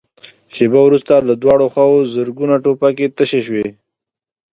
شېبه 0.53 0.79
وروسته 0.83 1.13
له 1.27 1.33
دواړو 1.43 1.65
خواوو 1.73 2.09
زرګونه 2.13 2.55
ټوپکې 2.63 3.07
تشې 3.17 3.41
شوې. 3.47 3.67